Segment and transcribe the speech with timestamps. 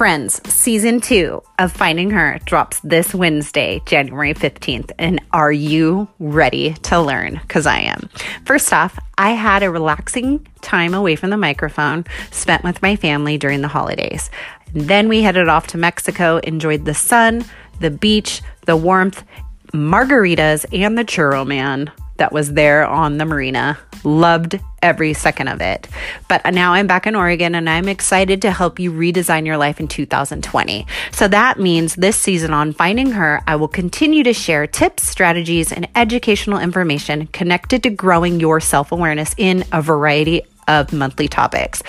[0.00, 4.92] Friends, season two of Finding Her drops this Wednesday, January 15th.
[4.98, 7.34] And are you ready to learn?
[7.42, 8.08] Because I am.
[8.46, 13.36] First off, I had a relaxing time away from the microphone spent with my family
[13.36, 14.30] during the holidays.
[14.72, 17.44] Then we headed off to Mexico, enjoyed the sun,
[17.80, 19.22] the beach, the warmth,
[19.74, 23.78] margaritas, and the churro man that was there on the marina.
[24.04, 25.88] Loved every second of it.
[26.28, 29.80] But now I'm back in Oregon and I'm excited to help you redesign your life
[29.80, 30.86] in 2020.
[31.12, 35.72] So that means this season on Finding Her, I will continue to share tips, strategies,
[35.72, 41.82] and educational information connected to growing your self awareness in a variety of monthly topics.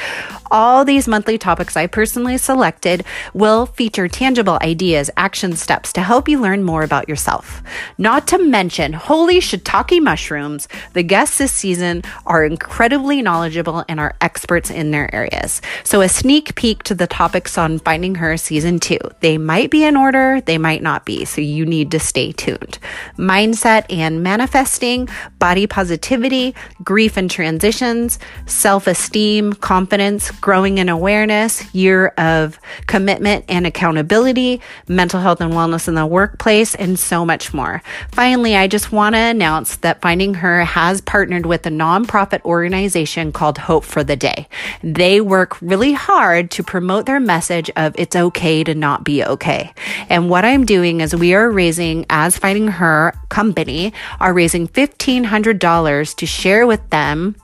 [0.50, 6.28] All these monthly topics I personally selected will feature tangible ideas, action steps to help
[6.28, 7.62] you learn more about yourself.
[7.98, 14.16] Not to mention, holy shiitake mushrooms, the guests this season are incredibly knowledgeable and are
[14.20, 15.62] experts in their areas.
[15.86, 19.00] So, a sneak peek to the topics on Finding Her season two.
[19.22, 22.80] They might be in order, they might not be, so you need to stay tuned.
[23.18, 25.08] Mindset and manifesting,
[25.40, 33.68] body positivity, grief and transitions, self esteem, confidence, growing in awareness, year of commitment and
[33.68, 37.82] accountability, mental health and wellness in the workplace, and so much more.
[38.12, 43.32] Finally, I just want to announce that Finding Her has partnered with a nonprofit organization
[43.32, 44.48] called Hope for the Day.
[44.82, 49.74] They work really hard to promote their message of it's okay to not be okay.
[50.10, 56.16] And what I'm doing is we are raising, as Finding Her company, are raising $1,500
[56.16, 57.36] to share with them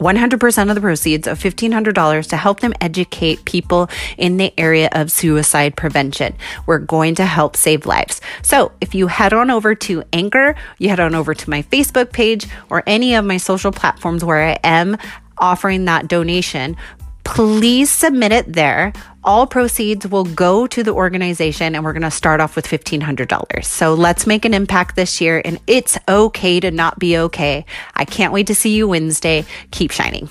[0.00, 5.12] 100% of the proceeds of $1,500 to help them educate people in the area of
[5.12, 6.34] suicide prevention.
[6.66, 8.20] We're going to help save lives.
[8.42, 12.12] So if you head on over to Anchor, you head on over to my Facebook
[12.12, 14.96] page or any of my social platforms where I am
[15.38, 16.76] offering that donation,
[17.24, 18.92] please submit it there.
[19.22, 23.64] All proceeds will go to the organization, and we're going to start off with $1,500.
[23.64, 27.66] So let's make an impact this year, and it's okay to not be okay.
[27.94, 29.44] I can't wait to see you Wednesday.
[29.72, 30.30] Keep shining.